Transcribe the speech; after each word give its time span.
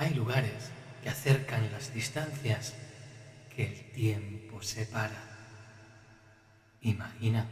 Hay 0.00 0.14
lugares 0.14 0.72
que 1.02 1.10
acercan 1.10 1.60
las 1.72 1.92
distancias 1.92 2.74
que 3.54 3.66
el 3.66 3.92
tiempo 3.92 4.62
separa. 4.62 5.22
Imagina. 6.80 7.46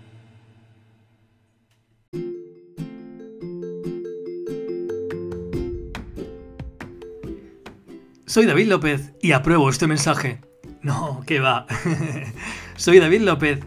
Soy 8.24 8.46
David 8.46 8.68
López 8.68 9.12
y 9.20 9.32
apruebo 9.32 9.68
este 9.68 9.86
mensaje. 9.86 10.40
No, 10.80 11.22
que 11.26 11.40
va. 11.40 11.66
Soy 12.76 12.98
David 12.98 13.20
López 13.20 13.60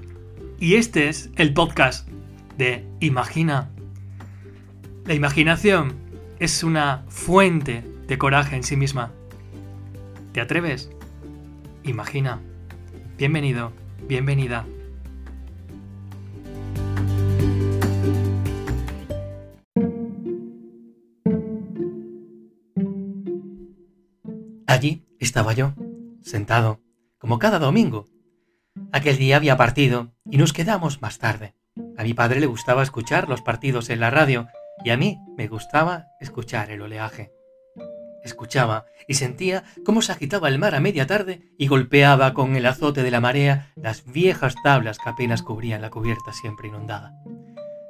y 0.59 0.77
este 0.77 1.07
es 1.07 1.29
el 1.35 1.53
podcast 1.53 2.09
de 2.57 2.83
Imagina. 2.99 3.69
La 5.05 5.13
imaginación 5.13 5.93
es 6.39 6.63
una 6.63 7.05
fuente 7.09 7.90
de 8.11 8.17
coraje 8.17 8.57
en 8.57 8.63
sí 8.63 8.75
misma. 8.75 9.13
¿Te 10.33 10.41
atreves? 10.41 10.91
Imagina. 11.83 12.41
Bienvenido, 13.17 13.71
bienvenida. 14.05 14.65
Allí 24.67 25.05
estaba 25.17 25.53
yo, 25.53 25.73
sentado, 26.21 26.81
como 27.17 27.39
cada 27.39 27.59
domingo. 27.59 28.09
Aquel 28.91 29.15
día 29.15 29.37
había 29.37 29.55
partido 29.55 30.11
y 30.29 30.35
nos 30.35 30.51
quedamos 30.51 31.01
más 31.01 31.17
tarde. 31.17 31.55
A 31.97 32.03
mi 32.03 32.13
padre 32.13 32.41
le 32.41 32.47
gustaba 32.47 32.83
escuchar 32.83 33.29
los 33.29 33.41
partidos 33.41 33.89
en 33.89 34.01
la 34.01 34.09
radio 34.09 34.49
y 34.83 34.89
a 34.89 34.97
mí 34.97 35.17
me 35.37 35.47
gustaba 35.47 36.07
escuchar 36.19 36.71
el 36.71 36.81
oleaje. 36.81 37.31
Escuchaba 38.23 38.85
y 39.07 39.15
sentía 39.15 39.63
cómo 39.83 40.01
se 40.01 40.11
agitaba 40.11 40.47
el 40.47 40.59
mar 40.59 40.75
a 40.75 40.79
media 40.79 41.07
tarde 41.07 41.41
y 41.57 41.67
golpeaba 41.67 42.33
con 42.33 42.55
el 42.55 42.65
azote 42.65 43.03
de 43.03 43.11
la 43.11 43.19
marea 43.19 43.71
las 43.75 44.05
viejas 44.05 44.55
tablas 44.63 44.97
que 44.99 45.09
apenas 45.09 45.41
cubrían 45.41 45.81
la 45.81 45.89
cubierta 45.89 46.31
siempre 46.33 46.67
inundada. 46.67 47.13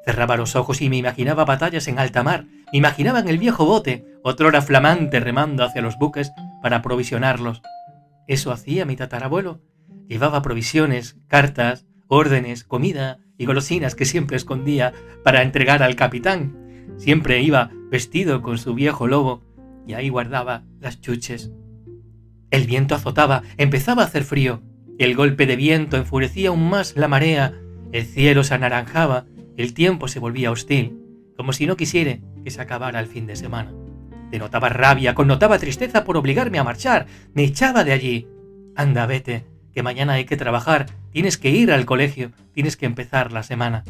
Cerraba 0.05 0.37
los 0.37 0.55
ojos 0.55 0.81
y 0.81 0.89
me 0.89 0.97
imaginaba 0.97 1.45
batallas 1.45 1.87
en 1.87 1.99
alta 1.99 2.23
mar, 2.23 2.45
me 2.71 2.77
imaginaba 2.79 3.19
en 3.19 3.27
el 3.27 3.37
viejo 3.37 3.65
bote, 3.65 4.05
otrora 4.23 4.61
flamante 4.61 5.19
remando 5.19 5.63
hacia 5.63 5.81
los 5.81 5.97
buques 5.97 6.31
para 6.61 6.77
aprovisionarlos. 6.77 7.61
Eso 8.27 8.51
hacía 8.51 8.85
mi 8.85 8.95
tatarabuelo. 8.95 9.61
Llevaba 10.07 10.41
provisiones, 10.41 11.17
cartas, 11.27 11.85
órdenes, 12.07 12.63
comida 12.63 13.19
y 13.37 13.45
golosinas 13.45 13.95
que 13.95 14.05
siempre 14.05 14.37
escondía 14.37 14.93
para 15.23 15.41
entregar 15.43 15.83
al 15.83 15.95
capitán. 15.95 16.57
Siempre 16.97 17.41
iba 17.41 17.71
vestido 17.89 18.41
con 18.41 18.57
su 18.57 18.73
viejo 18.73 19.07
lobo 19.07 19.43
y 19.87 19.93
ahí 19.93 20.09
guardaba 20.09 20.63
las 20.79 21.01
chuches. 21.01 21.51
El 22.49 22.67
viento 22.67 22.95
azotaba, 22.95 23.43
empezaba 23.57 24.03
a 24.03 24.05
hacer 24.05 24.23
frío. 24.23 24.61
El 24.99 25.15
golpe 25.15 25.45
de 25.45 25.55
viento 25.55 25.97
enfurecía 25.97 26.49
aún 26.49 26.69
más 26.69 26.95
la 26.95 27.07
marea, 27.07 27.53
el 27.91 28.05
cielo 28.05 28.43
se 28.43 28.53
anaranjaba 28.53 29.25
el 29.57 29.73
tiempo 29.73 30.07
se 30.07 30.19
volvía 30.19 30.51
hostil, 30.51 30.97
como 31.37 31.53
si 31.53 31.67
no 31.67 31.75
quisiera 31.75 32.17
que 32.43 32.51
se 32.51 32.61
acabara 32.61 32.99
el 32.99 33.07
fin 33.07 33.27
de 33.27 33.35
semana. 33.35 33.71
Denotaba 34.31 34.69
rabia, 34.69 35.13
connotaba 35.13 35.59
tristeza 35.59 36.03
por 36.03 36.17
obligarme 36.17 36.57
a 36.57 36.63
marchar, 36.63 37.07
me 37.33 37.43
echaba 37.43 37.83
de 37.83 37.91
allí. 37.91 38.27
Anda, 38.75 39.05
vete, 39.05 39.45
que 39.73 39.83
mañana 39.83 40.13
hay 40.13 40.25
que 40.25 40.37
trabajar, 40.37 40.87
tienes 41.11 41.37
que 41.37 41.51
ir 41.51 41.71
al 41.71 41.85
colegio, 41.85 42.31
tienes 42.53 42.77
que 42.77 42.85
empezar 42.85 43.31
la 43.33 43.43
semana. 43.43 43.83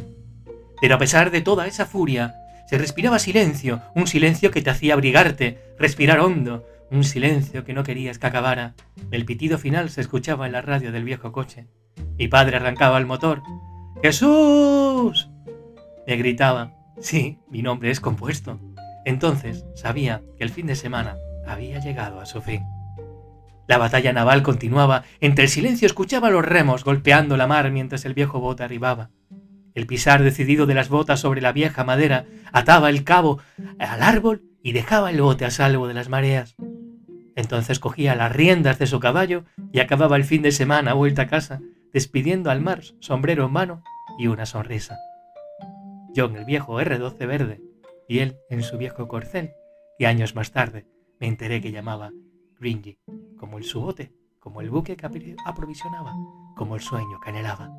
Pero 0.81 0.95
a 0.95 0.97
pesar 0.97 1.29
de 1.29 1.41
toda 1.41 1.67
esa 1.67 1.85
furia, 1.85 2.35
se 2.67 2.77
respiraba 2.77 3.19
silencio, 3.19 3.81
un 3.95 4.07
silencio 4.07 4.51
que 4.51 4.61
te 4.61 4.69
hacía 4.69 4.93
abrigarte, 4.93 5.59
respirar 5.77 6.19
hondo, 6.19 6.65
un 6.91 7.03
silencio 7.03 7.63
que 7.63 7.73
no 7.73 7.83
querías 7.83 8.19
que 8.19 8.27
acabara. 8.27 8.75
El 9.11 9.25
pitido 9.25 9.57
final 9.57 9.89
se 9.89 10.01
escuchaba 10.01 10.45
en 10.45 10.51
la 10.51 10.61
radio 10.61 10.91
del 10.91 11.03
viejo 11.05 11.31
coche. 11.31 11.67
Mi 12.17 12.27
padre 12.27 12.57
arrancaba 12.57 12.97
el 12.97 13.05
motor. 13.05 13.41
¡Jesús! 14.01 15.29
Me 16.05 16.15
gritaba. 16.17 16.73
Sí, 16.99 17.39
mi 17.49 17.61
nombre 17.61 17.91
es 17.91 17.99
compuesto. 17.99 18.59
Entonces 19.05 19.65
sabía 19.75 20.21
que 20.37 20.43
el 20.43 20.49
fin 20.49 20.67
de 20.67 20.75
semana 20.75 21.15
había 21.47 21.79
llegado 21.79 22.19
a 22.19 22.25
su 22.25 22.41
fin. 22.41 22.63
La 23.67 23.77
batalla 23.77 24.11
naval 24.11 24.43
continuaba. 24.43 25.03
Entre 25.21 25.45
el 25.45 25.49
silencio 25.49 25.85
escuchaba 25.85 26.29
los 26.29 26.43
remos 26.43 26.83
golpeando 26.83 27.37
la 27.37 27.47
mar 27.47 27.71
mientras 27.71 28.03
el 28.05 28.13
viejo 28.13 28.39
bote 28.39 28.63
arribaba. 28.63 29.09
El 29.73 29.87
pisar 29.87 30.21
decidido 30.23 30.65
de 30.65 30.73
las 30.73 30.89
botas 30.89 31.19
sobre 31.19 31.41
la 31.41 31.51
vieja 31.51 31.83
madera 31.83 32.25
ataba 32.51 32.89
el 32.89 33.03
cabo 33.03 33.39
al 33.79 34.03
árbol 34.03 34.43
y 34.63 34.73
dejaba 34.73 35.11
el 35.11 35.21
bote 35.21 35.45
a 35.45 35.51
salvo 35.51 35.87
de 35.87 35.93
las 35.93 36.09
mareas. 36.09 36.55
Entonces 37.35 37.79
cogía 37.79 38.15
las 38.15 38.31
riendas 38.31 38.79
de 38.79 38.87
su 38.87 38.99
caballo 38.99 39.45
y 39.71 39.79
acababa 39.79 40.17
el 40.17 40.25
fin 40.25 40.41
de 40.41 40.51
semana 40.51 40.93
vuelta 40.93 41.23
a 41.23 41.27
casa, 41.27 41.61
despidiendo 41.93 42.51
al 42.51 42.61
mar, 42.61 42.81
sombrero 42.99 43.45
en 43.45 43.53
mano 43.53 43.83
y 44.19 44.27
una 44.27 44.45
sonrisa 44.45 44.97
yo 46.13 46.25
en 46.25 46.35
el 46.35 46.45
viejo 46.45 46.79
R12 46.79 47.27
verde 47.27 47.61
y 48.07 48.19
él 48.19 48.37
en 48.49 48.63
su 48.63 48.77
viejo 48.77 49.07
corcel, 49.07 49.53
que 49.97 50.07
años 50.07 50.35
más 50.35 50.51
tarde 50.51 50.85
me 51.19 51.27
enteré 51.27 51.61
que 51.61 51.71
llamaba 51.71 52.11
Gringy, 52.59 52.99
como 53.37 53.57
el 53.57 53.63
subote, 53.63 54.11
como 54.39 54.61
el 54.61 54.69
buque 54.69 54.97
que 54.97 55.05
aprovisionaba, 55.45 56.13
como 56.55 56.75
el 56.75 56.81
sueño 56.81 57.19
que 57.23 57.29
anhelaba. 57.29 57.71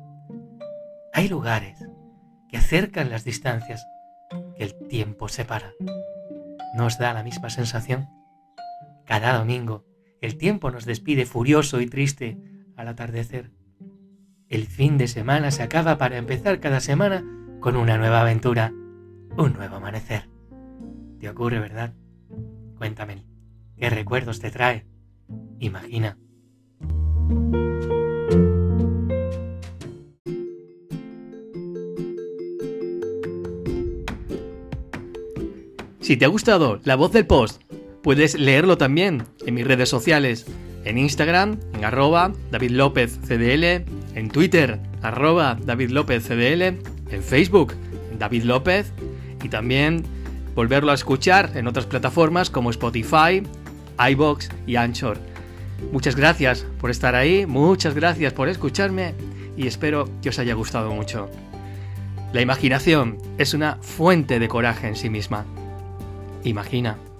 Hay 1.15 1.29
lugares 1.29 1.77
que 2.49 2.57
acercan 2.57 3.11
las 3.11 3.23
distancias 3.23 3.85
que 4.57 4.63
el 4.63 4.73
tiempo 4.87 5.27
separa. 5.27 5.73
¿Nos 6.75 6.97
da 6.97 7.13
la 7.13 7.21
misma 7.21 7.51
sensación? 7.51 8.09
Cada 9.05 9.37
domingo 9.37 9.85
el 10.21 10.37
tiempo 10.37 10.71
nos 10.71 10.85
despide 10.85 11.25
furioso 11.25 11.81
y 11.81 11.85
triste 11.85 12.39
al 12.75 12.87
atardecer. 12.87 13.51
El 14.49 14.65
fin 14.65 14.97
de 14.97 15.07
semana 15.07 15.51
se 15.51 15.61
acaba 15.61 15.99
para 15.99 16.17
empezar 16.17 16.59
cada 16.59 16.79
semana 16.79 17.23
con 17.59 17.75
una 17.75 17.97
nueva 17.97 18.21
aventura, 18.21 18.73
un 19.37 19.53
nuevo 19.53 19.75
amanecer. 19.75 20.29
¿Te 21.19 21.29
ocurre, 21.29 21.59
verdad? 21.59 21.93
Cuéntame, 22.77 23.23
¿qué 23.77 23.89
recuerdos 23.89 24.39
te 24.39 24.49
trae? 24.49 24.87
Imagina. 25.59 26.17
Si 36.03 36.17
te 36.17 36.25
ha 36.25 36.27
gustado 36.27 36.81
la 36.83 36.97
voz 36.97 37.13
del 37.13 37.25
post, 37.25 37.61
puedes 38.01 38.37
leerlo 38.37 38.77
también 38.77 39.23
en 39.45 39.53
mis 39.53 39.65
redes 39.65 39.87
sociales, 39.87 40.45
en 40.83 40.97
Instagram, 40.97 41.57
en 41.73 41.85
arroba 41.85 42.33
David 42.51 42.77
en 44.13 44.29
Twitter, 44.29 44.81
arroba 45.01 45.57
David 45.63 45.91
en 47.09 47.23
Facebook, 47.23 47.75
David 48.19 48.43
López, 48.43 48.91
y 49.41 49.47
también 49.47 50.03
volverlo 50.55 50.91
a 50.91 50.95
escuchar 50.95 51.51
en 51.55 51.67
otras 51.67 51.85
plataformas 51.85 52.49
como 52.49 52.69
Spotify, 52.71 53.41
iBox 53.97 54.49
y 54.67 54.75
Anchor. 54.75 55.17
Muchas 55.93 56.17
gracias 56.17 56.65
por 56.81 56.91
estar 56.91 57.15
ahí, 57.15 57.45
muchas 57.45 57.95
gracias 57.95 58.33
por 58.33 58.49
escucharme 58.49 59.15
y 59.55 59.67
espero 59.67 60.09
que 60.21 60.27
os 60.27 60.39
haya 60.39 60.53
gustado 60.53 60.93
mucho. 60.93 61.29
La 62.33 62.41
imaginación 62.41 63.19
es 63.37 63.53
una 63.53 63.77
fuente 63.77 64.39
de 64.39 64.49
coraje 64.49 64.89
en 64.89 64.97
sí 64.97 65.09
misma. 65.09 65.45
Imagina. 66.43 67.12